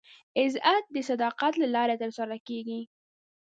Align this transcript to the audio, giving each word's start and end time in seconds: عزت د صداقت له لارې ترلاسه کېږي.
عزت 0.39 0.83
د 0.95 0.97
صداقت 1.09 1.53
له 1.61 1.67
لارې 1.75 1.95
ترلاسه 2.01 2.37
کېږي. 2.47 2.81